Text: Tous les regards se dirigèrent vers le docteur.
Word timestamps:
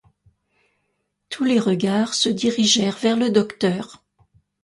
Tous 1.29 1.43
les 1.43 1.59
regards 1.59 2.15
se 2.15 2.27
dirigèrent 2.27 2.97
vers 2.97 3.17
le 3.17 3.29
docteur. 3.29 4.03